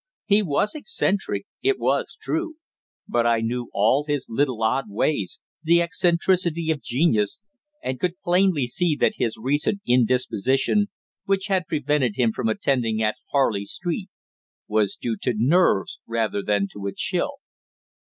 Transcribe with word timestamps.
He 0.25 0.41
was 0.41 0.73
eccentric, 0.73 1.45
it 1.61 1.77
was 1.77 2.17
true; 2.19 2.55
but 3.07 3.27
I 3.27 3.41
knew 3.41 3.69
all 3.71 4.03
his 4.03 4.25
little 4.31 4.63
odd 4.63 4.85
ways, 4.87 5.39
the 5.61 5.79
eccentricity 5.79 6.71
of 6.71 6.81
genius, 6.81 7.39
and 7.83 7.99
could 7.99 8.19
plainly 8.23 8.65
see 8.65 8.95
that 8.99 9.17
his 9.17 9.37
recent 9.37 9.79
indisposition, 9.85 10.87
which 11.25 11.45
had 11.45 11.67
prevented 11.67 12.15
him 12.15 12.31
from 12.31 12.49
attending 12.49 12.99
at 13.03 13.17
Harley 13.31 13.65
Street, 13.65 14.09
was 14.67 14.95
due 14.95 15.17
to 15.21 15.35
nerves 15.37 15.99
rather 16.07 16.41
than 16.41 16.67
to 16.69 16.87
a 16.87 16.93
chill. 16.95 17.35